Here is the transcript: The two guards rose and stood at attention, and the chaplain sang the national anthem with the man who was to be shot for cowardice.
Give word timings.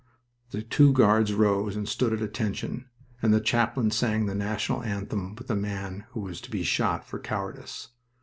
The 0.49 0.63
two 0.63 0.93
guards 0.93 1.31
rose 1.31 1.75
and 1.75 1.87
stood 1.87 2.11
at 2.11 2.23
attention, 2.23 2.89
and 3.21 3.31
the 3.31 3.39
chaplain 3.39 3.91
sang 3.91 4.25
the 4.25 4.33
national 4.33 4.81
anthem 4.81 5.35
with 5.35 5.45
the 5.45 5.55
man 5.55 6.05
who 6.13 6.21
was 6.21 6.41
to 6.41 6.49
be 6.49 6.63
shot 6.63 7.05
for 7.07 7.19
cowardice. 7.19 7.89